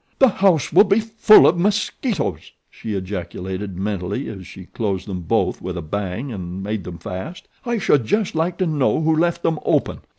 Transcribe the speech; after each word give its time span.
"The 0.17 0.29
house 0.29 0.73
will 0.73 0.85
be 0.85 0.99
full 0.99 1.45
of 1.45 1.59
mosquitoes!" 1.59 2.53
she 2.71 2.95
ejaculated 2.95 3.75
mentally 3.77 4.29
as 4.29 4.47
she 4.47 4.63
closed 4.65 5.07
them 5.07 5.21
both 5.21 5.61
with 5.61 5.77
a 5.77 5.83
bang 5.83 6.31
and 6.31 6.63
made 6.63 6.85
them 6.85 6.97
fast. 6.97 7.47
"I 7.67 7.77
should 7.77 8.05
just 8.07 8.33
like 8.33 8.57
to 8.57 8.65
know 8.65 8.99
who 9.01 9.15
left 9.15 9.43
them 9.43 9.59
open. 9.63 9.99